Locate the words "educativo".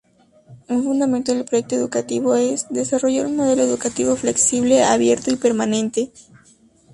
1.75-2.33, 3.61-4.15